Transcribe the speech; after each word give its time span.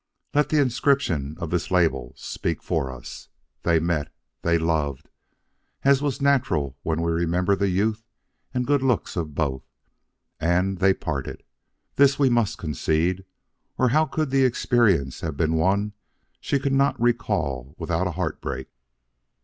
Let 0.33 0.49
the 0.49 0.59
inscription 0.59 1.37
of 1.39 1.51
this 1.51 1.69
label 1.69 2.15
speak 2.17 2.63
for 2.63 2.91
us. 2.91 3.29
They 3.61 3.79
met; 3.79 4.11
they 4.41 4.57
loved 4.57 5.09
as 5.83 6.01
was 6.01 6.19
natural 6.19 6.75
when 6.81 7.03
we 7.03 7.11
remember 7.11 7.55
the 7.55 7.69
youth 7.69 8.01
and 8.51 8.65
good 8.65 8.81
looks 8.81 9.15
of 9.15 9.35
both, 9.35 9.61
and 10.39 10.79
they 10.79 10.95
parted. 10.95 11.43
This 11.97 12.17
we 12.17 12.31
must 12.31 12.57
concede, 12.57 13.25
or 13.77 13.89
how 13.89 14.05
could 14.07 14.31
the 14.31 14.43
experience 14.43 15.21
have 15.21 15.37
been 15.37 15.53
one 15.53 15.93
she 16.39 16.57
could 16.57 16.73
not 16.73 16.99
recall 16.99 17.75
without 17.77 18.07
a 18.07 18.11
heart 18.17 18.41
break. 18.41 18.69